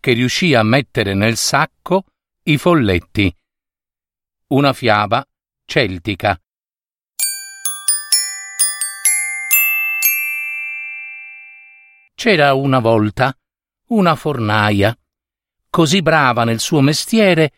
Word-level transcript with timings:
che 0.00 0.12
riuscì 0.12 0.54
a 0.54 0.62
mettere 0.62 1.14
nel 1.14 1.36
sacco 1.36 2.04
i 2.44 2.56
folletti. 2.56 3.34
Una 4.48 4.72
fiaba 4.72 5.26
celtica. 5.64 6.40
C'era 12.14 12.54
una 12.54 12.78
volta 12.78 13.36
una 13.88 14.14
fornaia, 14.16 14.96
così 15.70 16.02
brava 16.02 16.44
nel 16.44 16.60
suo 16.60 16.80
mestiere 16.80 17.52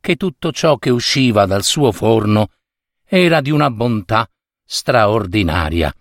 che 0.00 0.16
tutto 0.16 0.52
ciò 0.52 0.76
che 0.76 0.90
usciva 0.90 1.46
dal 1.46 1.62
suo 1.62 1.92
forno 1.92 2.50
era 3.04 3.40
di 3.40 3.50
una 3.50 3.70
bontà 3.70 4.28
straordinaria. 4.64 5.94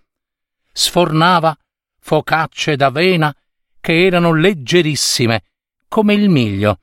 Sfornava 0.71 1.55
focacce 1.99 2.75
d'avena 2.75 3.35
che 3.79 4.05
erano 4.05 4.33
leggerissime 4.33 5.43
come 5.91 6.13
il 6.13 6.29
miglio 6.29 6.79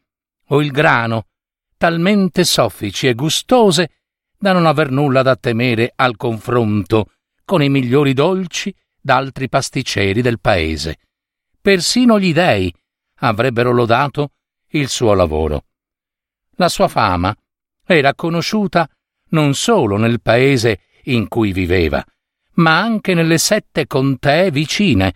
o 0.48 0.61
il 0.61 0.71
grano, 0.71 1.29
talmente 1.79 2.45
soffici 2.45 3.09
e 3.09 3.15
gustose 3.15 3.91
da 4.37 4.52
non 4.52 4.66
aver 4.66 4.91
nulla 4.91 5.23
da 5.23 5.35
temere 5.35 5.95
al 5.96 6.15
confronto 6.19 7.13
con 7.47 7.63
i 7.63 7.71
migliori 7.71 8.13
dolci 8.13 8.74
d'altri 9.01 9.49
pasticceri 9.49 10.21
del 10.21 10.41
paese. 10.41 10.99
Persino 11.59 12.21
gli 12.21 12.35
dei 12.35 12.71
avrebbero 13.21 13.73
lodato 13.73 14.32
il 14.73 14.91
suo 14.91 15.15
lavoro. 15.15 15.65
La 16.57 16.69
sua 16.69 16.88
fama 16.88 17.35
era 17.87 18.15
conosciuta 18.15 18.87
non 19.30 19.54
solo 19.54 19.97
nel 19.97 20.21
paese 20.21 20.80
in 21.04 21.29
cui 21.29 21.52
viveva, 21.52 22.04
ma 22.57 22.79
anche 22.79 23.15
nelle 23.15 23.38
sette 23.38 23.87
contee 23.87 24.51
vicine. 24.51 25.15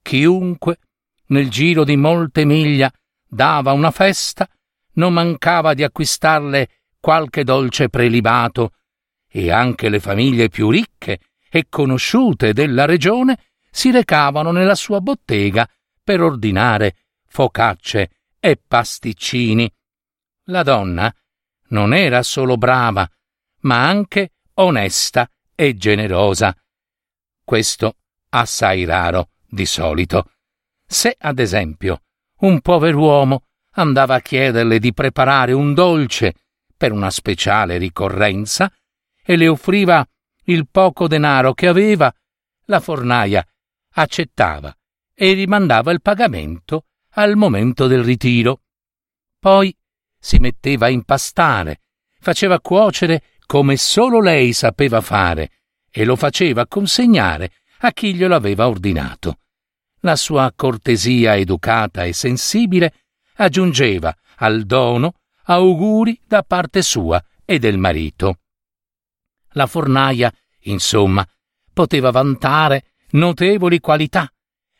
Chiunque, 0.00 0.78
nel 1.26 1.50
giro 1.50 1.84
di 1.84 1.96
molte 1.96 2.46
miglia, 2.46 2.90
dava 3.34 3.72
una 3.72 3.90
festa, 3.90 4.48
non 4.94 5.12
mancava 5.12 5.74
di 5.74 5.82
acquistarle 5.82 6.68
qualche 7.00 7.44
dolce 7.44 7.88
prelibato, 7.88 8.74
e 9.28 9.50
anche 9.50 9.88
le 9.88 9.98
famiglie 9.98 10.48
più 10.48 10.70
ricche 10.70 11.18
e 11.50 11.66
conosciute 11.68 12.52
della 12.52 12.84
regione 12.84 13.38
si 13.70 13.90
recavano 13.90 14.52
nella 14.52 14.76
sua 14.76 15.00
bottega 15.00 15.68
per 16.02 16.22
ordinare 16.22 16.96
focacce 17.26 18.10
e 18.38 18.56
pasticcini. 18.56 19.70
La 20.44 20.62
donna 20.62 21.12
non 21.68 21.92
era 21.92 22.22
solo 22.22 22.56
brava, 22.56 23.08
ma 23.62 23.86
anche 23.86 24.34
onesta 24.54 25.28
e 25.56 25.76
generosa. 25.76 26.56
Questo 27.42 27.96
assai 28.28 28.84
raro 28.84 29.30
di 29.48 29.66
solito. 29.66 30.30
Se, 30.86 31.16
ad 31.18 31.40
esempio, 31.40 32.02
un 32.44 32.60
pover'uomo 32.60 33.44
andava 33.76 34.16
a 34.16 34.20
chiederle 34.20 34.78
di 34.78 34.92
preparare 34.92 35.52
un 35.52 35.72
dolce 35.72 36.34
per 36.76 36.92
una 36.92 37.10
speciale 37.10 37.78
ricorrenza 37.78 38.70
e 39.24 39.36
le 39.36 39.48
offriva 39.48 40.06
il 40.44 40.68
poco 40.70 41.08
denaro 41.08 41.54
che 41.54 41.66
aveva, 41.66 42.14
la 42.66 42.80
fornaia 42.80 43.44
accettava 43.94 44.76
e 45.14 45.32
rimandava 45.32 45.90
il 45.90 46.02
pagamento 46.02 46.84
al 47.12 47.34
momento 47.36 47.86
del 47.86 48.04
ritiro. 48.04 48.60
Poi 49.38 49.74
si 50.18 50.38
metteva 50.38 50.86
a 50.86 50.90
impastare, 50.90 51.80
faceva 52.20 52.60
cuocere 52.60 53.22
come 53.46 53.76
solo 53.76 54.20
lei 54.20 54.52
sapeva 54.52 55.00
fare 55.00 55.50
e 55.90 56.04
lo 56.04 56.16
faceva 56.16 56.66
consegnare 56.66 57.52
a 57.78 57.92
chi 57.92 58.14
glielo 58.14 58.34
aveva 58.34 58.68
ordinato 58.68 59.38
la 60.04 60.16
sua 60.16 60.52
cortesia 60.54 61.36
educata 61.36 62.04
e 62.04 62.12
sensibile 62.12 62.94
aggiungeva 63.36 64.14
al 64.36 64.64
dono 64.64 65.14
auguri 65.44 66.20
da 66.24 66.42
parte 66.42 66.82
sua 66.82 67.22
e 67.44 67.58
del 67.58 67.78
marito. 67.78 68.38
La 69.52 69.66
fornaia, 69.66 70.32
insomma, 70.62 71.26
poteva 71.72 72.10
vantare 72.10 72.92
notevoli 73.10 73.80
qualità, 73.80 74.30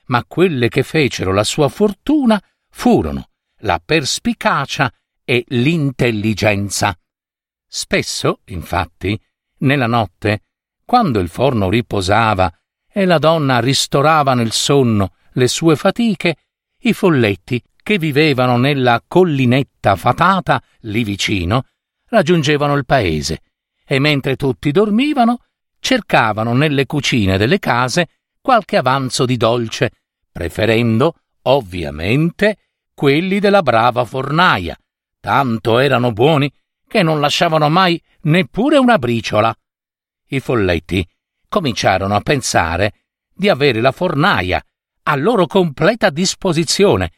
ma 0.07 0.25
quelle 0.25 0.69
che 0.69 0.83
fecero 0.83 1.33
la 1.33 1.45
sua 1.45 1.69
fortuna 1.69 2.41
furono 2.69 3.31
la 3.61 3.81
perspicacia 3.83 4.93
e 5.25 5.45
l'intelligenza. 5.49 6.97
Spesso, 7.67 8.41
infatti, 8.47 9.19
nella 9.59 9.87
notte, 9.87 10.43
quando 10.85 11.19
il 11.19 11.29
forno 11.29 11.71
riposava 11.71 12.53
e 12.97 13.05
la 13.07 13.19
donna 13.19 13.59
ristorava 13.59 14.35
nel 14.35 14.53
sonno 14.53 15.15
le 15.33 15.49
sue 15.49 15.75
fatiche, 15.75 16.37
i 16.83 16.93
folletti, 16.93 17.61
che 17.83 17.99
vivevano 17.99 18.57
nella 18.57 19.03
collinetta 19.07 19.97
fatata 19.97 20.63
lì 20.83 21.03
vicino, 21.03 21.65
raggiungevano 22.07 22.77
il 22.77 22.87
paese 22.87 23.41
e 23.85 23.99
mentre 23.99 24.37
tutti 24.37 24.71
dormivano 24.71 25.41
cercavano 25.81 26.55
nelle 26.55 26.87
cucine 26.87 27.37
delle 27.37 27.59
case 27.59 28.09
qualche 28.41 28.77
avanzo 28.77 29.27
di 29.27 29.37
dolce, 29.37 29.91
preferendo, 30.31 31.17
ovviamente, 31.43 32.59
quelli 32.95 33.41
della 33.41 33.63
brava 33.63 34.05
fornaia. 34.05 34.79
Tanto 35.19 35.81
erano 35.81 36.13
buoni 36.13 36.51
che 36.87 37.03
non 37.03 37.19
lasciavano 37.19 37.69
mai 37.69 38.01
neppure 38.23 38.79
una 38.79 38.99
briciola. 38.99 39.53
I 40.29 40.41
folletti 40.41 41.07
cominciarono 41.55 42.17
a 42.17 42.21
pensare 42.21 42.95
di 43.33 43.49
avere 43.49 43.81
la 43.81 43.93
fornaia 43.93 44.61
a 45.05 45.15
loro 45.15 45.47
completa 45.47 46.11
disposizione. 46.11 47.13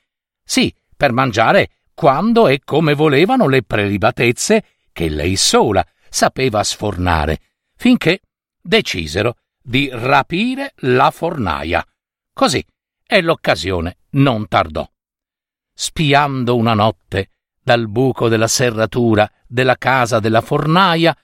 Sì, 0.44 0.74
per 0.94 1.10
mangiare 1.12 1.70
quando 1.94 2.46
e 2.46 2.60
come 2.62 2.92
volevano 2.92 3.48
le 3.48 3.62
prelibatezze 3.62 4.64
che 4.92 5.08
lei 5.08 5.36
sola 5.36 5.82
sapeva 6.10 6.62
sfornare, 6.62 7.40
finché 7.76 8.20
decisero 8.60 9.36
di 9.62 9.88
rapire 9.90 10.74
la 10.80 11.10
fornaia. 11.10 11.82
Così, 12.34 12.62
e 13.06 13.22
l'occasione 13.22 14.00
non 14.10 14.48
tardò. 14.48 14.86
Spiando 15.72 16.56
una 16.56 16.74
notte 16.74 17.30
dal 17.62 17.88
buco 17.88 18.28
della 18.28 18.48
serratura 18.48 19.30
della 19.46 19.76
casa 19.76 20.20
della 20.20 20.42
fornaia, 20.42 21.16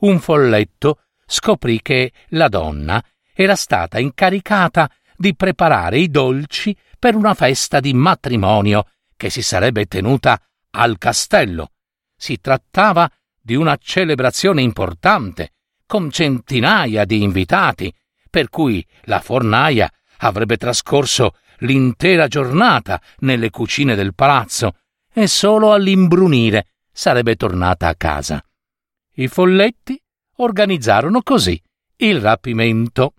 un 0.00 0.18
folletto 0.18 1.02
scoprì 1.26 1.82
che 1.82 2.12
la 2.28 2.48
donna 2.48 3.02
era 3.34 3.56
stata 3.56 3.98
incaricata 3.98 4.90
di 5.16 5.34
preparare 5.34 5.98
i 5.98 6.08
dolci 6.08 6.76
per 6.98 7.14
una 7.14 7.34
festa 7.34 7.80
di 7.80 7.92
matrimonio 7.92 8.86
che 9.16 9.30
si 9.30 9.42
sarebbe 9.42 9.86
tenuta 9.86 10.40
al 10.70 10.98
castello. 10.98 11.72
Si 12.16 12.40
trattava 12.40 13.10
di 13.40 13.54
una 13.54 13.76
celebrazione 13.76 14.62
importante, 14.62 15.52
con 15.86 16.10
centinaia 16.10 17.04
di 17.04 17.22
invitati, 17.22 17.92
per 18.28 18.48
cui 18.48 18.84
la 19.02 19.20
fornaia 19.20 19.90
avrebbe 20.18 20.56
trascorso 20.56 21.36
l'intera 21.58 22.26
giornata 22.28 23.00
nelle 23.18 23.50
cucine 23.50 23.94
del 23.94 24.14
palazzo 24.14 24.78
e 25.12 25.26
solo 25.26 25.72
all'imbrunire 25.72 26.68
sarebbe 26.92 27.36
tornata 27.36 27.88
a 27.88 27.94
casa. 27.94 28.44
I 29.14 29.28
folletti 29.28 29.98
organizzarono 30.36 31.22
così 31.22 31.60
il 31.96 32.20
rapimento. 32.20 33.14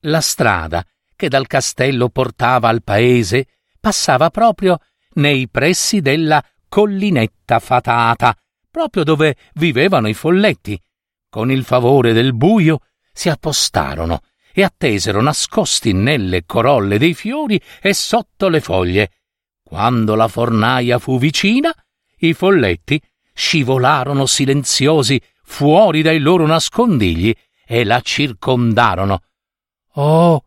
La 0.00 0.20
strada 0.20 0.84
che 1.16 1.28
dal 1.28 1.46
castello 1.46 2.08
portava 2.08 2.68
al 2.68 2.82
paese 2.82 3.46
passava 3.80 4.30
proprio 4.30 4.78
nei 5.14 5.48
pressi 5.48 6.00
della 6.00 6.44
collinetta 6.68 7.60
fatata, 7.60 8.36
proprio 8.70 9.04
dove 9.04 9.36
vivevano 9.54 10.08
i 10.08 10.14
folletti. 10.14 10.80
Con 11.28 11.50
il 11.50 11.64
favore 11.64 12.12
del 12.12 12.34
buio 12.34 12.80
si 13.12 13.28
appostarono 13.28 14.22
e 14.52 14.62
attesero 14.62 15.20
nascosti 15.20 15.92
nelle 15.92 16.44
corolle 16.44 16.98
dei 16.98 17.14
fiori 17.14 17.60
e 17.80 17.94
sotto 17.94 18.48
le 18.48 18.60
foglie. 18.60 19.10
Quando 19.62 20.14
la 20.14 20.28
fornaia 20.28 20.98
fu 20.98 21.18
vicina, 21.18 21.74
i 22.18 22.34
folletti 22.34 23.00
scivolarono 23.32 24.26
silenziosi 24.26 25.20
fuori 25.44 26.02
dai 26.02 26.18
loro 26.18 26.46
nascondigli 26.46 27.34
e 27.64 27.84
la 27.84 28.00
circondarono. 28.00 29.22
Oh, 29.92 30.44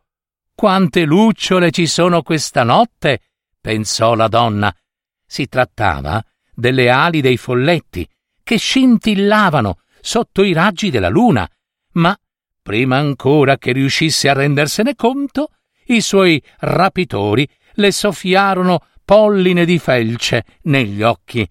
quante 0.53 1.05
lucciole 1.05 1.71
ci 1.71 1.87
sono 1.87 2.21
questa 2.21 2.63
notte! 2.63 3.21
pensò 3.61 4.15
la 4.15 4.27
donna. 4.27 4.75
Si 5.25 5.47
trattava 5.47 6.23
delle 6.53 6.89
ali 6.89 7.21
dei 7.21 7.37
folletti, 7.37 8.07
che 8.43 8.57
scintillavano 8.57 9.79
sotto 10.01 10.43
i 10.43 10.53
raggi 10.53 10.89
della 10.89 11.09
luna, 11.09 11.49
ma 11.93 12.17
prima 12.61 12.97
ancora 12.97 13.57
che 13.57 13.71
riuscisse 13.71 14.29
a 14.29 14.33
rendersene 14.33 14.95
conto, 14.95 15.51
i 15.85 16.01
suoi 16.01 16.41
rapitori 16.59 17.47
le 17.73 17.91
soffiarono 17.91 18.85
polline 19.05 19.63
di 19.63 19.79
felce 19.79 20.43
negli 20.63 21.01
occhi. 21.01 21.49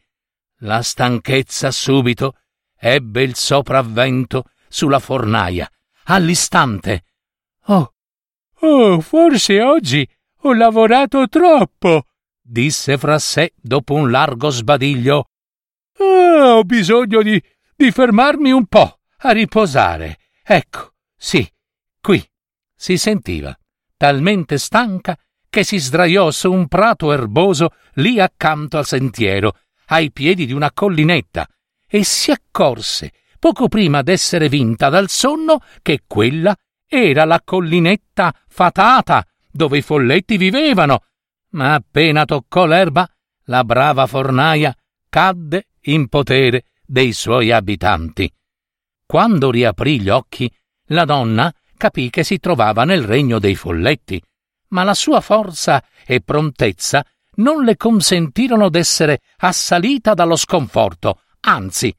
La 0.60 0.82
stanchezza 0.82 1.70
subito 1.70 2.34
ebbe 2.78 3.22
il 3.22 3.34
sopravvento 3.34 4.44
sulla 4.68 4.98
fornaia. 4.98 5.70
All'istante. 6.04 7.04
Oh, 7.66 7.94
oh, 8.60 9.00
forse 9.00 9.60
oggi 9.62 10.08
ho 10.42 10.54
lavorato 10.54 11.26
troppo, 11.28 12.06
disse 12.40 12.96
fra 12.98 13.18
sé 13.18 13.52
dopo 13.56 13.94
un 13.94 14.10
largo 14.10 14.50
sbadiglio. 14.50 15.30
Oh, 15.98 16.58
ho 16.58 16.62
bisogno 16.62 17.22
di, 17.22 17.42
di 17.74 17.90
fermarmi 17.90 18.52
un 18.52 18.66
po' 18.66 19.00
a 19.18 19.30
riposare. 19.32 20.18
Ecco, 20.44 20.92
sì, 21.16 21.48
qui. 22.00 22.24
Si 22.78 22.98
sentiva, 22.98 23.58
talmente 23.96 24.58
stanca 24.58 25.18
che 25.48 25.64
si 25.64 25.78
sdraiò 25.78 26.30
su 26.30 26.52
un 26.52 26.68
prato 26.68 27.12
erboso 27.12 27.70
lì 27.94 28.20
accanto 28.20 28.76
al 28.76 28.84
sentiero, 28.84 29.58
ai 29.86 30.12
piedi 30.12 30.44
di 30.44 30.52
una 30.52 30.70
collinetta, 30.72 31.48
e 31.88 32.04
si 32.04 32.30
accorse, 32.30 33.12
poco 33.38 33.68
prima 33.68 34.02
d'essere 34.02 34.48
vinta 34.48 34.88
dal 34.88 35.08
sonno, 35.08 35.60
che 35.82 36.02
quella 36.06 36.56
era 36.86 37.24
la 37.24 37.40
collinetta 37.44 38.34
fatata 38.48 39.26
dove 39.50 39.78
i 39.78 39.82
folletti 39.82 40.36
vivevano. 40.36 41.04
Ma 41.50 41.74
appena 41.74 42.24
toccò 42.24 42.66
l'erba, 42.66 43.08
la 43.44 43.64
brava 43.64 44.06
fornaia 44.06 44.74
cadde 45.08 45.68
in 45.82 46.08
potere 46.08 46.64
dei 46.84 47.12
suoi 47.12 47.52
abitanti. 47.52 48.30
Quando 49.06 49.50
riaprì 49.50 50.00
gli 50.00 50.08
occhi, 50.08 50.52
la 50.86 51.04
donna 51.04 51.52
capì 51.76 52.10
che 52.10 52.24
si 52.24 52.38
trovava 52.38 52.84
nel 52.84 53.02
regno 53.04 53.38
dei 53.38 53.54
folletti 53.54 54.20
ma 54.68 54.82
la 54.82 54.94
sua 54.94 55.20
forza 55.20 55.82
e 56.04 56.20
prontezza 56.20 57.04
non 57.36 57.64
le 57.64 57.76
consentirono 57.76 58.68
d'essere 58.68 59.20
assalita 59.38 60.14
dallo 60.14 60.36
sconforto, 60.36 61.20
anzi. 61.46 61.94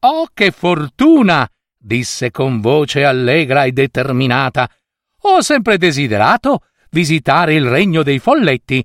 Oh, 0.00 0.28
che 0.32 0.50
fortuna! 0.50 1.48
disse 1.76 2.30
con 2.30 2.60
voce 2.60 3.04
allegra 3.04 3.64
e 3.64 3.72
determinata. 3.72 4.68
Ho 5.22 5.40
sempre 5.40 5.78
desiderato 5.78 6.64
visitare 6.90 7.54
il 7.54 7.66
regno 7.66 8.02
dei 8.02 8.18
folletti. 8.18 8.84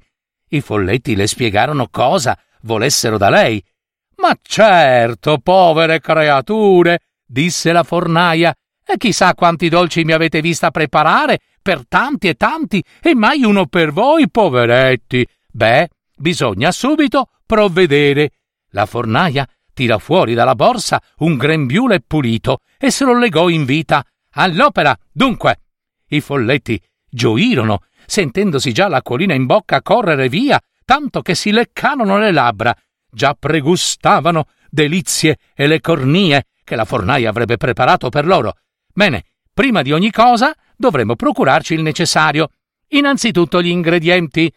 I 0.50 0.62
folletti 0.62 1.16
le 1.16 1.28
spiegarono 1.28 1.88
cosa 1.90 2.38
volessero 2.62 3.18
da 3.18 3.30
lei. 3.30 3.64
Ma 4.18 4.36
certo, 4.42 5.40
povere 5.40 6.00
creature, 6.00 7.00
disse 7.26 7.72
la 7.72 7.84
fornaia, 7.84 8.54
e 8.86 8.98
chissà 8.98 9.34
quanti 9.34 9.70
dolci 9.70 10.04
mi 10.04 10.12
avete 10.12 10.42
vista 10.42 10.70
preparare 10.70 11.40
per 11.62 11.88
tanti 11.88 12.28
e 12.28 12.36
tanti, 12.36 12.84
e 13.02 13.16
mai 13.16 13.44
uno 13.44 13.66
per 13.66 13.92
voi, 13.92 14.30
poveretti. 14.30 15.26
Beh, 15.52 15.90
bisogna 16.16 16.72
subito 16.72 17.30
provvedere. 17.46 18.32
La 18.72 18.86
fornaia 18.86 19.48
tira 19.74 19.98
fuori 19.98 20.34
dalla 20.34 20.56
borsa 20.56 21.02
un 21.18 21.38
grembiule 21.38 22.02
pulito 22.02 22.60
e 22.78 22.92
se 22.92 23.06
lo 23.06 23.18
legò 23.18 23.50
in 23.50 23.66
vita. 23.66 24.06
All'opera, 24.34 24.98
dunque. 25.12 25.62
I 26.08 26.22
folletti 26.22 26.82
gioirono, 27.10 27.84
sentendosi 28.06 28.72
già 28.74 28.88
l'acquolina 28.88 29.34
in 29.34 29.46
bocca 29.46 29.82
correre 29.82 30.30
via, 30.30 30.60
tanto 30.86 31.22
che 31.22 31.36
si 31.36 31.52
leccarono 31.52 32.18
le 32.18 32.32
labbra. 32.32 32.76
Già 33.10 33.34
pregustavano 33.34 34.46
delizie 34.70 35.38
e 35.54 35.68
le 35.68 35.82
cornie 35.82 36.46
che 36.64 36.76
la 36.76 36.86
fornaia 36.86 37.30
avrebbe 37.30 37.58
preparato 37.58 38.10
per 38.10 38.26
loro. 38.26 38.56
Bene, 38.94 39.26
prima 39.54 39.82
di 39.82 39.92
ogni 39.92 40.12
cosa 40.12 40.54
dovremmo 40.76 41.16
procurarci 41.16 41.74
il 41.74 41.82
necessario. 41.82 42.50
Innanzitutto 42.90 43.62
gli 43.62 43.68
ingredienti. 43.68 44.54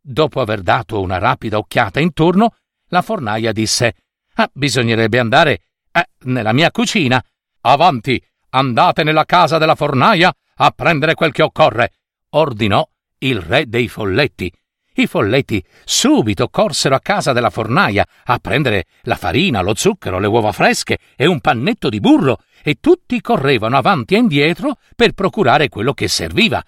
Dopo 0.00 0.40
aver 0.40 0.62
dato 0.62 1.00
una 1.00 1.18
rapida 1.18 1.58
occhiata 1.58 1.98
intorno, 1.98 2.54
la 2.90 3.02
fornaia 3.02 3.50
disse: 3.50 3.94
Ah, 4.38 4.50
bisognerebbe 4.52 5.18
andare 5.18 5.60
eh, 5.92 6.08
nella 6.24 6.52
mia 6.52 6.70
cucina. 6.70 7.22
Avanti, 7.62 8.22
andate 8.50 9.02
nella 9.02 9.24
casa 9.24 9.56
della 9.56 9.74
fornaia 9.74 10.34
a 10.56 10.70
prendere 10.70 11.14
quel 11.14 11.32
che 11.32 11.42
occorre, 11.42 11.92
ordinò 12.30 12.86
il 13.18 13.40
re 13.40 13.66
dei 13.66 13.88
folletti. 13.88 14.52
I 14.98 15.06
folletti 15.06 15.62
subito 15.84 16.48
corsero 16.48 16.94
a 16.94 17.00
casa 17.00 17.32
della 17.32 17.50
fornaia 17.50 18.06
a 18.24 18.38
prendere 18.38 18.84
la 19.02 19.16
farina, 19.16 19.62
lo 19.62 19.74
zucchero, 19.74 20.18
le 20.18 20.26
uova 20.26 20.52
fresche 20.52 20.98
e 21.16 21.26
un 21.26 21.40
pannetto 21.40 21.88
di 21.88 22.00
burro, 22.00 22.40
e 22.62 22.76
tutti 22.80 23.20
correvano 23.20 23.76
avanti 23.76 24.14
e 24.14 24.18
indietro 24.18 24.78
per 24.94 25.12
procurare 25.12 25.68
quello 25.68 25.92
che 25.92 26.08
serviva. 26.08 26.62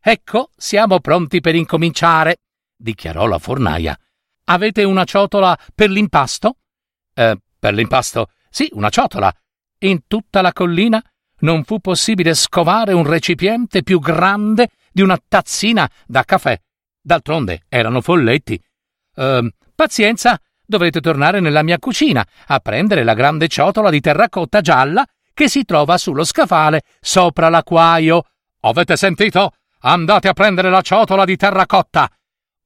Ecco, 0.00 0.50
siamo 0.56 1.00
pronti 1.00 1.40
per 1.40 1.54
incominciare, 1.54 2.38
dichiarò 2.76 3.26
la 3.26 3.38
fornaia. 3.38 3.98
Avete 4.44 4.84
una 4.84 5.04
ciotola 5.04 5.58
per 5.74 5.90
l'impasto? 5.90 6.58
Eh, 7.18 7.40
per 7.58 7.72
l'impasto? 7.72 8.28
Sì, 8.50 8.68
una 8.72 8.90
ciotola. 8.90 9.32
In 9.80 10.06
tutta 10.06 10.42
la 10.42 10.52
collina 10.52 11.02
non 11.40 11.64
fu 11.64 11.78
possibile 11.78 12.34
scovare 12.34 12.92
un 12.92 13.04
recipiente 13.04 13.82
più 13.82 13.98
grande 13.98 14.68
di 14.92 15.00
una 15.00 15.18
tazzina 15.26 15.90
da 16.06 16.24
caffè. 16.24 16.60
D'altronde 17.00 17.62
erano 17.68 18.02
folletti. 18.02 18.62
Uh, 19.14 19.48
pazienza, 19.74 20.38
dovrete 20.64 21.00
tornare 21.00 21.40
nella 21.40 21.62
mia 21.62 21.78
cucina 21.78 22.26
a 22.48 22.58
prendere 22.60 23.02
la 23.02 23.14
grande 23.14 23.48
ciotola 23.48 23.88
di 23.88 24.00
terracotta 24.00 24.60
gialla 24.60 25.06
che 25.32 25.48
si 25.48 25.64
trova 25.64 25.96
sullo 25.96 26.24
scafale 26.24 26.82
sopra 27.00 27.48
l'acquaio. 27.48 28.24
Avete 28.60 28.96
sentito? 28.96 29.52
Andate 29.80 30.28
a 30.28 30.34
prendere 30.34 30.68
la 30.68 30.82
ciotola 30.82 31.24
di 31.24 31.36
terracotta! 31.36 32.10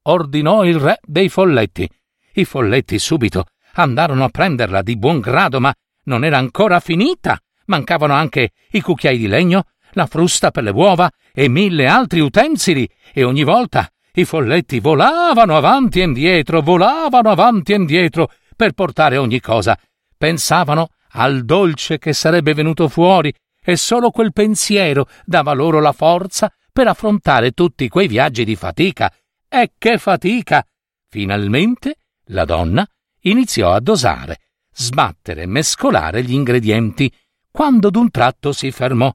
ordinò 0.03 0.65
il 0.65 0.79
re 0.79 0.99
dei 1.03 1.29
folletti. 1.29 1.89
I 2.33 2.45
folletti 2.45 2.97
subito 2.99 3.45
andarono 3.73 4.23
a 4.23 4.29
prenderla 4.29 4.81
di 4.81 4.97
buon 4.97 5.19
grado, 5.19 5.59
ma 5.59 5.73
non 6.05 6.23
era 6.23 6.37
ancora 6.37 6.79
finita. 6.79 7.39
Mancavano 7.65 8.13
anche 8.13 8.51
i 8.71 8.81
cucchiai 8.81 9.17
di 9.17 9.27
legno, 9.27 9.65
la 9.91 10.05
frusta 10.05 10.51
per 10.51 10.63
le 10.63 10.71
uova 10.71 11.09
e 11.33 11.47
mille 11.47 11.87
altri 11.87 12.19
utensili, 12.19 12.89
e 13.13 13.23
ogni 13.23 13.43
volta 13.43 13.89
i 14.13 14.25
folletti 14.25 14.79
volavano 14.79 15.55
avanti 15.55 16.01
e 16.01 16.03
indietro, 16.03 16.61
volavano 16.61 17.29
avanti 17.29 17.71
e 17.71 17.75
indietro 17.75 18.31
per 18.55 18.73
portare 18.73 19.17
ogni 19.17 19.39
cosa. 19.39 19.77
Pensavano 20.17 20.89
al 21.13 21.45
dolce 21.45 21.97
che 21.97 22.13
sarebbe 22.13 22.53
venuto 22.53 22.87
fuori 22.87 23.33
e 23.63 23.75
solo 23.75 24.11
quel 24.11 24.33
pensiero 24.33 25.07
dava 25.23 25.53
loro 25.53 25.79
la 25.79 25.91
forza 25.91 26.51
per 26.71 26.87
affrontare 26.87 27.51
tutti 27.51 27.87
quei 27.89 28.07
viaggi 28.07 28.43
di 28.43 28.55
fatica. 28.55 29.13
E 29.47 29.71
che 29.77 29.97
fatica! 29.97 30.65
Finalmente 31.09 31.95
la 32.27 32.45
donna 32.45 32.87
iniziò 33.21 33.71
a 33.73 33.79
dosare, 33.79 34.39
sbattere 34.73 35.45
mescolare 35.45 36.23
gli 36.23 36.33
ingredienti, 36.33 37.11
quando 37.51 37.89
d'un 37.89 38.09
tratto 38.09 38.53
si 38.53 38.71
fermò. 38.71 39.13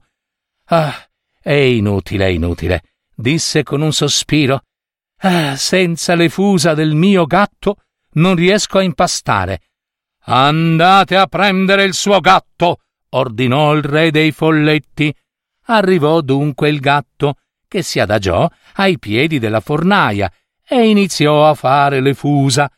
Ah, 0.65 0.93
è 1.41 1.53
inutile, 1.53 2.25
è 2.25 2.29
inutile, 2.29 2.83
disse 3.15 3.63
con 3.63 3.81
un 3.81 3.93
sospiro. 3.93 4.63
Ah, 5.21 5.55
senza 5.55 6.13
le 6.13 6.29
fusa 6.29 6.73
del 6.73 6.93
mio 6.93 7.25
gatto 7.25 7.77
non 8.13 8.35
riesco 8.35 8.77
a 8.77 8.83
impastare. 8.83 9.61
Andate 10.25 11.15
a 11.15 11.25
prendere 11.27 11.83
il 11.83 11.93
suo 11.93 12.19
gatto, 12.19 12.81
ordinò 13.09 13.73
il 13.73 13.83
re 13.83 14.11
dei 14.11 14.31
folletti. 14.31 15.13
Arrivò 15.69 16.21
dunque 16.21 16.69
il 16.69 16.79
gatto, 16.79 17.35
che 17.67 17.81
si 17.81 17.99
adagiò 17.99 18.49
ai 18.75 18.99
piedi 18.99 19.39
della 19.39 19.59
fornaia 19.59 20.31
e 20.65 20.87
iniziò 20.87 21.49
a 21.49 21.53
fare 21.53 22.01
le 22.01 22.13
fusa. 22.13 22.69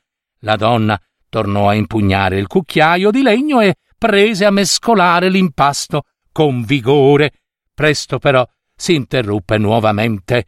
La 0.42 0.56
donna 0.56 1.00
tornò 1.30 1.70
a 1.70 1.74
impugnare 1.74 2.38
il 2.38 2.48
cucchiaio 2.48 3.12
di 3.12 3.22
legno 3.22 3.62
e 3.62 3.76
prese 3.98 4.46
a 4.46 4.52
mescolare 4.52 5.30
l'impasto 5.30 6.04
con 6.32 6.64
vigore. 6.64 7.32
Presto 7.74 8.20
però 8.20 8.46
si 8.76 8.96
interruppe 8.96 9.58
nuovamente. 9.58 10.46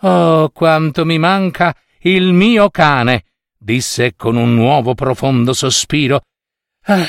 Oh, 0.00 0.50
quanto 0.50 1.04
mi 1.04 1.18
manca 1.18 1.74
il 2.00 2.32
mio 2.32 2.70
cane, 2.70 3.24
disse 3.56 4.14
con 4.14 4.36
un 4.36 4.54
nuovo 4.54 4.94
profondo 4.94 5.52
sospiro. 5.52 6.20
Ah, 6.84 7.06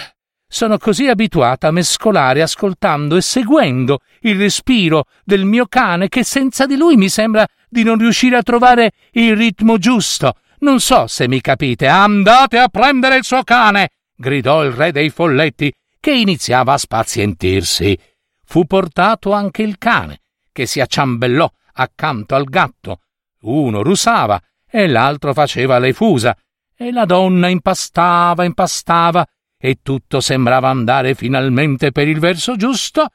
sono 0.49 0.77
così 0.77 1.07
abituata 1.07 1.67
a 1.67 1.71
mescolare 1.71 2.41
ascoltando 2.41 3.17
e 3.17 3.21
seguendo 3.21 3.99
il 4.21 4.37
respiro 4.37 5.05
del 5.23 5.43
mio 5.43 5.67
cane 5.67 6.07
che 6.07 6.23
senza 6.23 6.65
di 6.65 6.77
lui 6.77 6.95
mi 6.95 7.09
sembra 7.09 7.45
di 7.69 7.83
non 7.83 7.97
riuscire 7.97 8.37
a 8.37 8.43
trovare 8.43 8.93
il 9.11 9.35
ritmo 9.35 9.77
giusto. 9.77 10.35
Non 10.59 10.79
so 10.79 11.07
se 11.07 11.27
mi 11.27 11.41
capite. 11.41 11.87
Andate 11.87 12.57
a 12.57 12.67
prendere 12.67 13.17
il 13.17 13.23
suo 13.23 13.43
cane! 13.43 13.89
gridò 14.15 14.63
il 14.63 14.71
re 14.71 14.91
dei 14.91 15.09
folletti, 15.09 15.71
che 15.99 16.11
iniziava 16.11 16.73
a 16.73 16.77
spazientirsi. 16.77 17.97
Fu 18.43 18.65
portato 18.65 19.33
anche 19.33 19.61
il 19.61 19.77
cane, 19.77 20.21
che 20.51 20.65
si 20.65 20.79
acciambellò 20.79 21.51
accanto 21.73 22.35
al 22.35 22.45
gatto. 22.45 23.01
Uno 23.41 23.83
russava 23.83 24.41
e 24.69 24.87
l'altro 24.87 25.33
faceva 25.33 25.79
le 25.79 25.93
fusa, 25.93 26.35
E 26.79 26.91
la 26.91 27.05
donna 27.05 27.47
impastava, 27.47 28.43
impastava, 28.43 29.25
e 29.59 29.79
tutto 29.81 30.19
sembrava 30.19 30.69
andare 30.69 31.15
finalmente 31.15 31.91
per 31.91 32.07
il 32.07 32.19
verso 32.19 32.55
giusto. 32.55 33.07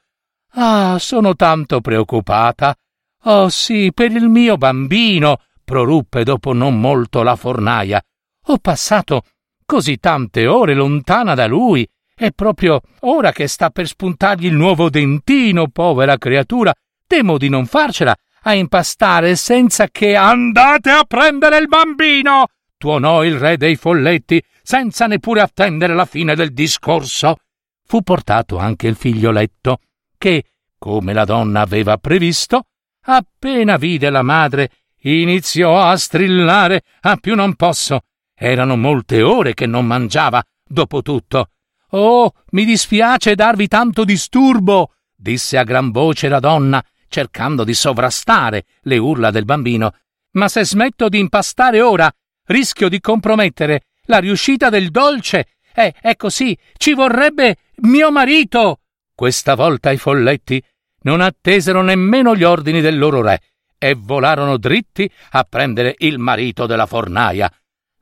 Ah, 0.55 0.97
sono 0.99 1.33
tanto 1.35 1.79
preoccupata. 1.79 2.75
Oh 3.23 3.47
sì, 3.47 3.91
per 3.93 4.11
il 4.11 4.27
mio 4.27 4.57
bambino, 4.57 5.39
proruppe 5.63 6.23
dopo 6.23 6.53
non 6.53 6.79
molto 6.79 7.23
la 7.23 7.35
fornaia. 7.35 8.01
Ho 8.47 8.57
passato 8.57 9.23
così 9.65 9.97
tante 9.97 10.45
ore 10.47 10.73
lontana 10.73 11.33
da 11.33 11.47
lui, 11.47 11.87
e 12.15 12.31
proprio 12.31 12.81
ora 13.01 13.31
che 13.31 13.47
sta 13.47 13.69
per 13.69 13.87
spuntargli 13.87 14.45
il 14.45 14.53
nuovo 14.53 14.89
dentino, 14.89 15.67
povera 15.69 16.17
creatura, 16.17 16.73
temo 17.07 17.37
di 17.37 17.49
non 17.49 17.65
farcela 17.65 18.15
a 18.43 18.53
impastare 18.53 19.35
senza 19.35 19.87
che 19.87 20.15
andate 20.15 20.89
a 20.89 21.03
prendere 21.05 21.57
il 21.57 21.67
bambino! 21.67 22.47
tuonò 22.77 23.23
il 23.23 23.39
re 23.39 23.55
dei 23.55 23.77
folletti 23.77 24.43
senza 24.61 25.07
neppure 25.07 25.39
attendere 25.39 25.93
la 25.93 26.05
fine 26.05 26.35
del 26.35 26.53
discorso. 26.53 27.37
Fu 27.85 28.01
portato 28.01 28.57
anche 28.57 28.87
il 28.87 28.95
figlioletto, 28.95 29.79
che, 30.17 30.43
come 30.77 31.13
la 31.13 31.23
donna 31.23 31.61
aveva 31.61 31.97
previsto, 31.97 32.65
appena 33.05 33.77
vide 33.77 34.09
la 34.09 34.21
madre, 34.21 34.69
iniziò 35.03 35.79
a 35.79 35.97
strillare 35.97 36.83
a 37.01 37.17
più 37.17 37.35
non 37.35 37.55
posso. 37.55 38.01
Erano 38.35 38.75
molte 38.75 39.21
ore 39.21 39.53
che 39.53 39.65
non 39.65 39.85
mangiava, 39.85 40.43
dopo 40.65 41.01
tutto. 41.01 41.49
Oh, 41.91 42.33
mi 42.51 42.65
dispiace 42.65 43.35
darvi 43.35 43.67
tanto 43.67 44.03
disturbo, 44.03 44.93
disse 45.15 45.57
a 45.57 45.63
gran 45.63 45.91
voce 45.91 46.27
la 46.27 46.39
donna, 46.39 46.83
cercando 47.07 47.63
di 47.63 47.73
sovrastare 47.73 48.65
le 48.81 48.97
urla 48.97 49.29
del 49.29 49.45
bambino. 49.45 49.93
Ma 50.31 50.47
se 50.47 50.65
smetto 50.65 51.09
di 51.09 51.19
impastare 51.19 51.81
ora, 51.81 52.11
rischio 52.45 52.89
di 52.89 52.99
compromettere 52.99 53.83
la 54.05 54.17
riuscita 54.17 54.69
del 54.69 54.89
dolce. 54.89 55.47
Eh, 55.73 55.93
è 56.01 56.15
così, 56.15 56.57
ci 56.77 56.93
vorrebbe 56.93 57.57
mio 57.81 58.11
marito. 58.11 58.79
Questa 59.13 59.55
volta 59.55 59.91
i 59.91 59.97
folletti 59.97 60.63
non 61.01 61.21
attesero 61.21 61.81
nemmeno 61.81 62.35
gli 62.35 62.43
ordini 62.43 62.81
del 62.81 62.97
loro 62.97 63.21
re 63.21 63.41
e 63.83 63.95
volarono 63.95 64.55
dritti 64.55 65.09
a 65.31 65.43
prendere 65.43 65.95
il 65.97 66.17
marito 66.17 66.65
della 66.65 66.85
fornaia. 66.85 67.51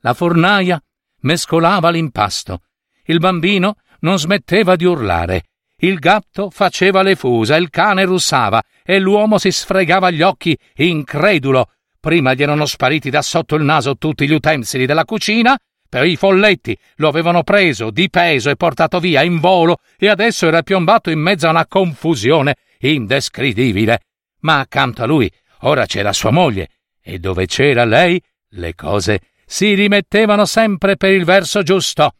La 0.02 0.14
fornaia 0.14 0.80
mescolava 1.22 1.90
l'impasto. 1.90 2.60
Il 3.06 3.18
bambino 3.18 3.74
non 4.00 4.16
smetteva 4.16 4.76
di 4.76 4.84
urlare. 4.84 5.42
Il 5.78 5.98
gatto 5.98 6.50
faceva 6.50 7.02
le 7.02 7.16
fusa, 7.16 7.56
il 7.56 7.68
cane 7.68 8.04
russava 8.04 8.62
e 8.84 9.00
l'uomo 9.00 9.38
si 9.38 9.50
sfregava 9.50 10.10
gli 10.10 10.22
occhi, 10.22 10.56
incredulo. 10.76 11.70
Prima 11.98 12.34
gli 12.34 12.42
erano 12.42 12.64
spariti 12.64 13.10
da 13.10 13.20
sotto 13.20 13.56
il 13.56 13.64
naso 13.64 13.96
tutti 13.96 14.28
gli 14.28 14.32
utensili 14.32 14.86
della 14.86 15.04
cucina, 15.04 15.58
poi 15.88 16.12
i 16.12 16.16
folletti 16.16 16.78
lo 16.96 17.08
avevano 17.08 17.42
preso 17.42 17.90
di 17.90 18.08
peso 18.08 18.50
e 18.50 18.56
portato 18.56 19.00
via 19.00 19.24
in 19.24 19.40
volo 19.40 19.78
e 19.98 20.08
adesso 20.08 20.46
era 20.46 20.62
piombato 20.62 21.10
in 21.10 21.18
mezzo 21.18 21.48
a 21.48 21.50
una 21.50 21.66
confusione 21.66 22.54
indescrivibile. 22.78 24.02
Ma 24.42 24.60
accanto 24.60 25.02
a 25.02 25.06
lui 25.06 25.30
ora 25.62 25.86
c'era 25.86 26.12
sua 26.12 26.30
moglie 26.30 26.68
e 27.00 27.18
dove 27.18 27.46
c'era 27.46 27.84
lei 27.84 28.22
le 28.50 28.74
cose 28.74 29.20
si 29.46 29.74
rimettevano 29.74 30.44
sempre 30.44 30.96
per 30.96 31.12
il 31.12 31.24
verso 31.24 31.62
giusto. 31.62 32.14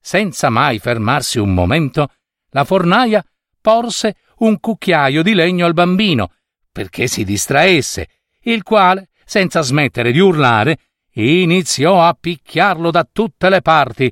Senza 0.00 0.48
mai 0.48 0.78
fermarsi 0.78 1.38
un 1.38 1.54
momento, 1.54 2.08
la 2.50 2.64
fornaia 2.64 3.24
porse 3.60 4.16
un 4.38 4.58
cucchiaio 4.58 5.22
di 5.22 5.34
legno 5.34 5.66
al 5.66 5.74
bambino 5.74 6.32
perché 6.72 7.06
si 7.06 7.22
distraesse, 7.22 8.08
il 8.44 8.62
quale, 8.62 9.10
senza 9.24 9.60
smettere 9.60 10.10
di 10.10 10.18
urlare, 10.18 10.78
iniziò 11.12 12.02
a 12.02 12.16
picchiarlo 12.18 12.90
da 12.90 13.06
tutte 13.10 13.50
le 13.50 13.60
parti. 13.60 14.10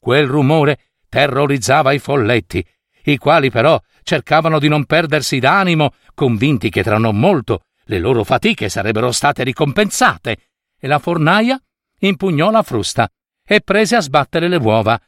Quel 0.00 0.26
rumore 0.26 0.78
terrorizzava 1.08 1.92
i 1.92 1.98
folletti, 1.98 2.66
i 3.04 3.18
quali 3.18 3.50
però 3.50 3.78
cercavano 4.02 4.58
di 4.58 4.68
non 4.68 4.86
perdersi 4.86 5.38
d'animo, 5.38 5.92
convinti 6.14 6.70
che 6.70 6.82
tra 6.82 6.96
non 6.96 7.18
molto 7.18 7.64
le 7.88 7.98
loro 7.98 8.22
fatiche 8.24 8.68
sarebbero 8.68 9.12
state 9.12 9.42
ricompensate, 9.44 10.50
e 10.78 10.86
la 10.86 10.98
fornaia 10.98 11.60
impugnò 12.00 12.50
la 12.50 12.62
frusta 12.62 13.10
e 13.44 13.60
prese 13.62 13.96
a 13.96 14.00
sbattere 14.00 14.48
le 14.48 14.56
uova. 14.56 15.00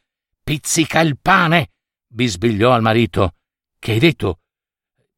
Pizzica 0.42 1.00
il 1.00 1.18
pane! 1.20 1.72
bisbigliò 2.06 2.72
al 2.72 2.82
marito. 2.82 3.34
Che 3.78 3.92
hai 3.92 3.99
detto? 3.99 4.40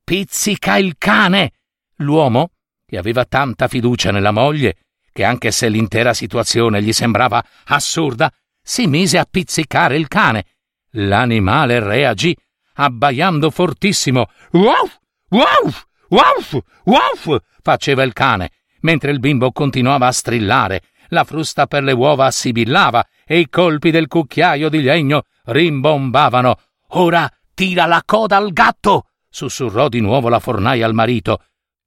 Pizzica 0.02 0.76
il 0.76 0.97
cane! 0.99 1.52
L'uomo, 1.97 2.50
che 2.85 2.99
aveva 2.99 3.25
tanta 3.25 3.69
fiducia 3.69 4.11
nella 4.11 4.33
moglie, 4.33 4.78
che 5.12 5.25
anche 5.25 5.52
se 5.52 5.69
l'intera 5.69 6.14
situazione 6.14 6.83
gli 6.83 6.92
sembrava 6.92 7.45
assurda, 7.66 8.33
si 8.61 8.87
mise 8.87 9.19
a 9.19 9.26
pizzicare 9.28 9.97
il 9.97 10.09
cane. 10.09 10.47
L'animale 10.95 11.78
reagì, 11.78 12.37
abbaiando 12.75 13.50
fortissimo. 13.50 14.28
Wow! 14.50 14.90
Wow! 15.28 15.73
Wow! 16.12 16.62
Wow! 16.85 17.38
faceva 17.62 18.02
il 18.02 18.12
cane, 18.12 18.50
mentre 18.81 19.11
il 19.11 19.19
bimbo 19.19 19.50
continuava 19.50 20.07
a 20.07 20.12
strillare 20.12 20.83
la 21.12 21.25
frusta 21.25 21.66
per 21.66 21.83
le 21.83 21.92
uova 21.92 22.31
sibillava 22.31 23.07
e 23.25 23.38
i 23.38 23.49
colpi 23.49 23.90
del 23.90 24.09
cucchiaio 24.09 24.69
di 24.69 24.83
legno 24.83 25.25
rimbombavano. 25.45 26.57
Ora 26.95 27.31
tira 27.54 27.87
la 27.87 28.02
coda 28.04 28.37
al 28.37 28.52
gatto! 28.52 29.07
sussurrò 29.28 29.88
di 29.88 30.00
nuovo 30.00 30.28
la 30.28 30.40
fornaia 30.40 30.85
al 30.85 30.95
marito. 30.95 31.45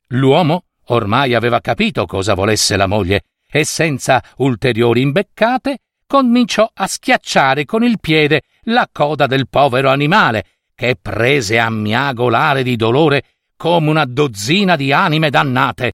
L'uomo 0.10 0.65
ormai 0.86 1.34
aveva 1.34 1.60
capito 1.60 2.05
cosa 2.05 2.34
volesse 2.34 2.77
la 2.77 2.88
moglie 2.88 3.25
e 3.48 3.63
senza 3.63 4.24
ulteriori 4.38 5.01
imbeccate 5.01 5.79
cominciò 6.08 6.70
a 6.72 6.88
schiacciare 6.88 7.65
con 7.65 7.84
il 7.84 8.00
piede 8.00 8.44
la 8.63 8.88
coda 8.91 9.27
del 9.27 9.48
povero 9.50 9.89
animale, 9.89 10.46
che 10.75 10.98
prese 11.01 11.58
a 11.58 11.70
miagolare 11.70 12.62
di 12.62 12.75
dolore 12.75 13.24
come 13.56 13.90
una 13.90 14.06
dozzina 14.06 14.76
di 14.76 14.92
anime 14.92 15.30
dannate. 15.30 15.94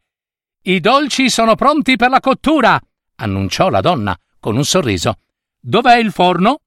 I 0.64 0.80
dolci 0.80 1.30
sono 1.30 1.56
pronti 1.56 1.96
per 1.96 2.10
la 2.10 2.20
cottura, 2.20 2.80
annunciò 3.16 3.70
la 3.70 3.82
donna 3.82 4.18
con 4.40 4.56
un 4.56 4.66
sorriso. 4.66 5.20
Dov'è 5.60 5.98
il 5.98 6.12
forno? 6.12 6.62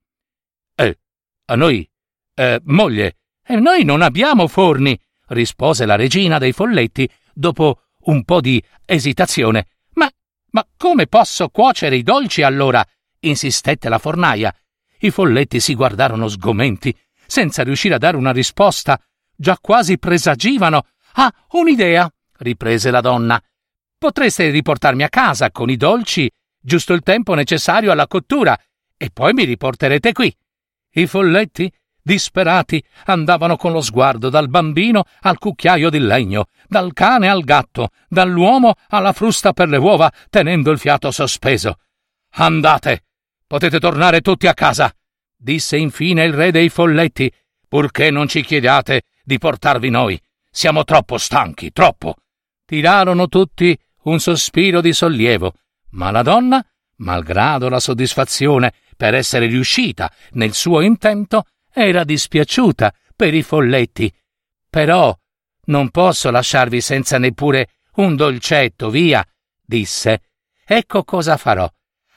Eh, 0.74 0.98
a 1.46 1.54
noi. 1.54 1.88
Eh, 2.34 2.60
moglie. 2.64 3.16
Eh, 3.46 3.56
noi 3.56 3.84
non 3.84 4.02
abbiamo 4.02 4.48
forni, 4.48 4.98
rispose 5.28 5.86
la 5.86 5.96
regina 5.96 6.38
dei 6.38 6.52
folletti 6.52 7.08
dopo 7.32 7.82
un 8.04 8.24
po' 8.24 8.40
di 8.40 8.62
esitazione. 8.84 9.66
Ma, 9.94 10.10
ma 10.50 10.66
come 10.76 11.06
posso 11.06 11.48
cuocere 11.48 11.96
i 11.96 12.02
dolci 12.02 12.42
allora? 12.42 12.84
insistette 13.20 13.88
la 13.88 13.98
fornaia. 13.98 14.54
I 14.98 15.10
folletti 15.10 15.60
si 15.60 15.74
guardarono 15.74 16.28
sgomenti, 16.28 16.96
senza 17.26 17.62
riuscire 17.62 17.94
a 17.94 17.98
dare 17.98 18.16
una 18.16 18.32
risposta. 18.32 19.00
Già 19.36 19.58
quasi 19.60 19.98
presagivano. 19.98 20.86
Ah, 21.14 21.32
un'idea, 21.52 22.10
riprese 22.38 22.90
la 22.90 23.00
donna. 23.00 23.42
Potreste 23.96 24.50
riportarmi 24.50 25.02
a 25.02 25.08
casa 25.08 25.50
con 25.50 25.70
i 25.70 25.76
dolci 25.76 26.30
giusto 26.64 26.94
il 26.94 27.02
tempo 27.02 27.34
necessario 27.34 27.92
alla 27.92 28.06
cottura, 28.06 28.58
e 28.96 29.10
poi 29.12 29.34
mi 29.34 29.44
riporterete 29.44 30.12
qui. 30.12 30.34
I 30.92 31.06
folletti, 31.06 31.70
disperati, 32.02 32.82
andavano 33.04 33.56
con 33.56 33.72
lo 33.72 33.82
sguardo 33.82 34.30
dal 34.30 34.48
bambino 34.48 35.04
al 35.20 35.38
cucchiaio 35.38 35.90
di 35.90 35.98
legno, 35.98 36.46
dal 36.66 36.94
cane 36.94 37.28
al 37.28 37.42
gatto, 37.44 37.90
dall'uomo 38.08 38.76
alla 38.88 39.12
frusta 39.12 39.52
per 39.52 39.68
le 39.68 39.76
uova, 39.76 40.10
tenendo 40.30 40.70
il 40.70 40.78
fiato 40.78 41.10
sospeso. 41.10 41.78
Andate! 42.36 43.04
Potete 43.46 43.78
tornare 43.78 44.22
tutti 44.22 44.46
a 44.46 44.54
casa! 44.54 44.92
disse 45.36 45.76
infine 45.76 46.24
il 46.24 46.32
re 46.32 46.50
dei 46.50 46.70
folletti, 46.70 47.30
purché 47.68 48.10
non 48.10 48.26
ci 48.26 48.42
chiediate 48.42 49.02
di 49.24 49.38
portarvi 49.38 49.90
noi. 49.90 50.20
Siamo 50.50 50.84
troppo 50.84 51.18
stanchi, 51.18 51.72
troppo. 51.72 52.16
Tirarono 52.64 53.26
tutti 53.26 53.76
un 54.02 54.20
sospiro 54.20 54.80
di 54.80 54.92
sollievo 54.92 55.54
ma 55.94 56.10
la 56.10 56.22
donna, 56.22 56.64
malgrado 56.96 57.68
la 57.68 57.80
soddisfazione 57.80 58.72
per 58.96 59.14
essere 59.14 59.46
riuscita 59.46 60.12
nel 60.32 60.52
suo 60.52 60.80
intento, 60.80 61.46
era 61.72 62.04
dispiaciuta 62.04 62.94
per 63.16 63.34
i 63.34 63.42
folletti. 63.42 64.12
Però 64.68 65.16
non 65.66 65.90
posso 65.90 66.30
lasciarvi 66.30 66.80
senza 66.80 67.18
neppure 67.18 67.70
un 67.94 68.14
dolcetto, 68.16 68.90
via, 68.90 69.26
disse. 69.64 70.22
Ecco 70.64 71.04
cosa 71.04 71.36
farò. 71.36 71.68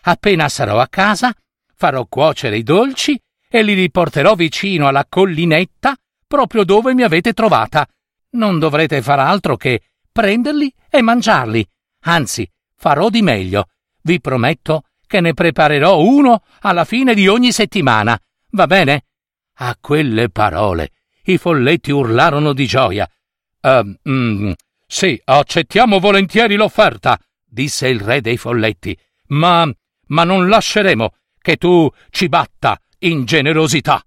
Appena 0.01 0.49
sarò 0.49 0.79
a 0.79 0.87
casa, 0.87 1.33
farò 1.73 2.05
cuocere 2.05 2.57
i 2.57 2.63
dolci 2.63 3.19
e 3.49 3.63
li 3.63 3.73
riporterò 3.73 4.35
vicino 4.35 4.87
alla 4.87 5.05
collinetta, 5.07 5.95
proprio 6.27 6.63
dove 6.63 6.93
mi 6.93 7.03
avete 7.03 7.33
trovata. 7.33 7.87
Non 8.31 8.59
dovrete 8.59 9.01
far 9.01 9.19
altro 9.19 9.55
che 9.55 9.81
prenderli 10.11 10.71
e 10.89 11.01
mangiarli. 11.01 11.67
Anzi, 12.01 12.49
farò 12.75 13.09
di 13.09 13.21
meglio. 13.21 13.69
Vi 14.01 14.19
prometto 14.19 14.83
che 15.07 15.21
ne 15.21 15.33
preparerò 15.33 15.99
uno 15.99 16.43
alla 16.61 16.85
fine 16.85 17.13
di 17.13 17.27
ogni 17.27 17.51
settimana. 17.51 18.19
Va 18.51 18.67
bene? 18.67 19.05
A 19.59 19.75
quelle 19.79 20.29
parole 20.29 20.91
i 21.31 21.37
folletti 21.37 21.91
urlarono 21.91 22.53
di 22.53 22.65
gioia. 22.65 23.09
Uh, 23.61 23.95
mm, 24.09 24.51
sì, 24.85 25.19
accettiamo 25.23 25.99
volentieri 25.99 26.55
l'offerta, 26.55 27.19
disse 27.45 27.87
il 27.87 27.99
re 27.99 28.21
dei 28.21 28.37
folletti, 28.37 28.97
ma, 29.27 29.69
ma 30.07 30.23
non 30.23 30.47
lasceremo 30.47 31.15
che 31.39 31.57
tu 31.57 31.89
ci 32.09 32.29
batta 32.29 32.79
in 32.99 33.25
generosità. 33.25 34.01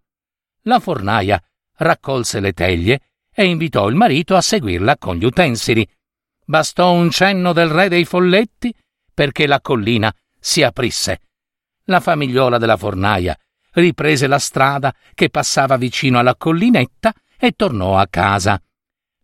La 0.63 0.79
fornaia 0.79 1.43
raccolse 1.81 2.41
le 2.41 2.53
teglie 2.53 3.01
e 3.33 3.45
invitò 3.45 3.89
il 3.89 3.95
marito 3.95 4.37
a 4.37 4.41
seguirla 4.41 4.97
con 4.99 5.17
gli 5.17 5.25
utensili. 5.25 5.89
Bastò 6.45 6.93
un 6.93 7.11
cenno 7.11 7.53
del 7.53 7.69
re 7.69 7.89
dei 7.89 8.05
folletti 8.05 8.75
perché 9.13 9.47
la 9.47 9.61
collina 9.61 10.13
si 10.39 10.63
aprisse. 10.63 11.21
La 11.85 12.01
famigliola 12.01 12.59
della 12.59 12.77
fornaia 12.77 13.37
riprese 13.73 14.27
la 14.27 14.39
strada 14.39 14.95
che 15.15 15.31
passava 15.31 15.77
vicino 15.77 16.19
alla 16.19 16.37
collinetta 16.37 17.13
e 17.39 17.53
tornò 17.53 17.99
a 17.99 18.07
casa. 18.09 18.61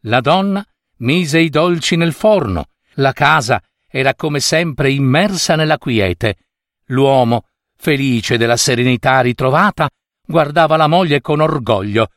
La 0.03 0.21
donna 0.21 0.65
mise 0.99 1.41
i 1.41 1.51
dolci 1.51 1.97
nel 1.97 2.13
forno, 2.13 2.69
la 2.95 3.13
casa 3.13 3.63
era 3.89 4.15
come 4.15 4.41
sempre 4.41 4.91
immersa 4.91 5.57
nella 5.57 5.79
quiete. 5.79 6.37
L'uomo, 6.87 7.49
felice 7.77 8.37
della 8.37 8.57
serenità 8.57 9.21
ritrovata, 9.21 9.89
guardava 10.25 10.77
la 10.77 10.87
moglie 10.87 11.21
con 11.21 11.41
orgoglio. 11.41 12.11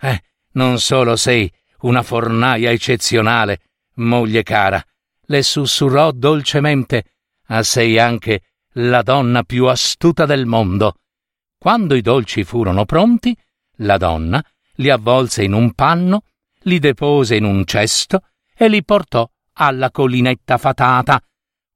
Eh, 0.00 0.22
non 0.52 0.78
solo 0.78 1.16
sei 1.16 1.50
una 1.80 2.02
fornaia 2.02 2.70
eccezionale, 2.70 3.60
moglie 3.94 4.42
cara, 4.42 4.84
le 5.26 5.42
sussurrò 5.42 6.12
dolcemente, 6.12 7.04
ma 7.48 7.62
sei 7.62 7.98
anche 7.98 8.42
la 8.74 9.02
donna 9.02 9.42
più 9.42 9.66
astuta 9.66 10.26
del 10.26 10.46
mondo. 10.46 10.96
Quando 11.58 11.94
i 11.94 12.02
dolci 12.02 12.44
furono 12.44 12.84
pronti, 12.84 13.36
la 13.80 13.96
donna 13.96 14.44
li 14.74 14.90
avvolse 14.90 15.42
in 15.42 15.52
un 15.52 15.72
panno, 15.72 16.24
li 16.60 16.78
depose 16.78 17.36
in 17.36 17.44
un 17.44 17.64
cesto 17.64 18.22
e 18.54 18.68
li 18.68 18.84
portò 18.84 19.28
alla 19.54 19.90
collinetta 19.90 20.58
fatata. 20.58 21.20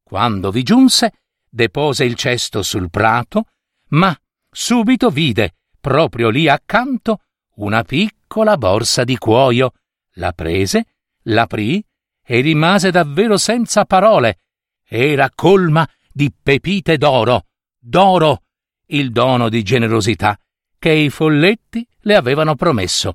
Quando 0.03 0.51
vi 0.51 0.63
giunse, 0.63 1.13
depose 1.49 2.05
il 2.05 2.15
cesto 2.15 2.63
sul 2.63 2.91
prato, 2.91 3.47
ma 3.89 4.17
subito 4.51 5.11
vide, 5.11 5.55
proprio 5.81 6.29
lì 6.29 6.49
accanto, 6.49 7.23
una 7.61 7.83
piccola 7.83 8.57
borsa 8.57 9.05
di 9.05 9.17
cuoio. 9.17 9.73
La 10.15 10.33
prese, 10.33 10.87
l'aprì 11.25 11.85
e 12.23 12.41
rimase 12.41 12.91
davvero 12.91 13.37
senza 13.37 13.85
parole. 13.85 14.41
Era 14.85 15.31
colma 15.35 15.89
di 16.13 16.33
pepite 16.33 16.97
d'oro, 16.97 17.47
d'oro, 17.79 18.43
il 18.87 19.13
dono 19.13 19.49
di 19.49 19.63
generosità 19.63 20.39
che 20.79 20.91
i 20.91 21.11
folletti 21.11 21.87
le 22.01 22.17
avevano 22.17 22.55
promesso. 22.55 23.15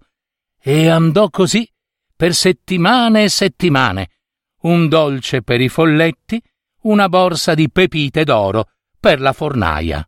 E 0.61 0.87
andò 0.87 1.29
così 1.29 1.67
per 2.15 2.33
settimane 2.33 3.23
e 3.23 3.29
settimane. 3.29 4.09
Un 4.61 4.87
dolce 4.87 5.41
per 5.41 5.61
i 5.61 5.69
folletti, 5.69 6.41
una 6.81 7.09
borsa 7.09 7.55
di 7.55 7.69
pepite 7.69 8.23
d'oro 8.23 8.69
per 8.99 9.19
la 9.19 9.33
fornaia. 9.33 10.07